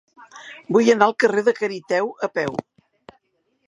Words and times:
Vull 0.77 0.89
anar 0.93 1.09
al 1.11 1.15
carrer 1.25 1.45
de 1.51 1.55
Cariteo 1.61 2.11
a 2.31 2.35
peu. 2.39 2.61